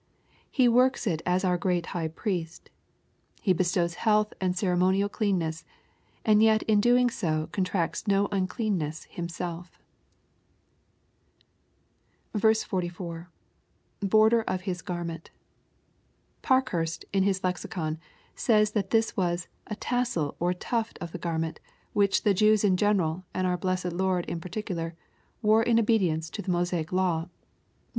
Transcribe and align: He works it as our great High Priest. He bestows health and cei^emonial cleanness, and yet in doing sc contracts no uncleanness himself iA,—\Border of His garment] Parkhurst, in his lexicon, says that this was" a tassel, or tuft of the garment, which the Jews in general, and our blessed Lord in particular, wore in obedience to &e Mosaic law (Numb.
He 0.49 0.67
works 0.67 1.05
it 1.05 1.21
as 1.27 1.45
our 1.45 1.59
great 1.59 1.85
High 1.93 2.07
Priest. 2.07 2.71
He 3.39 3.53
bestows 3.53 3.93
health 4.01 4.33
and 4.41 4.55
cei^emonial 4.55 5.11
cleanness, 5.11 5.63
and 6.25 6.41
yet 6.41 6.63
in 6.63 6.81
doing 6.81 7.11
sc 7.11 7.51
contracts 7.51 8.07
no 8.07 8.27
uncleanness 8.31 9.03
himself 9.03 9.77
iA,—\Border 12.33 14.41
of 14.41 14.61
His 14.61 14.81
garment] 14.81 15.29
Parkhurst, 16.41 17.05
in 17.13 17.21
his 17.21 17.43
lexicon, 17.43 17.99
says 18.33 18.71
that 18.71 18.89
this 18.89 19.15
was" 19.15 19.47
a 19.67 19.75
tassel, 19.75 20.35
or 20.39 20.51
tuft 20.51 20.97
of 20.97 21.11
the 21.11 21.19
garment, 21.19 21.59
which 21.93 22.23
the 22.23 22.33
Jews 22.33 22.63
in 22.63 22.75
general, 22.75 23.23
and 23.35 23.45
our 23.45 23.55
blessed 23.55 23.93
Lord 23.93 24.25
in 24.25 24.41
particular, 24.41 24.95
wore 25.43 25.61
in 25.61 25.77
obedience 25.79 26.31
to 26.31 26.41
&e 26.41 26.45
Mosaic 26.47 26.91
law 26.91 27.19
(Numb. 27.19 27.29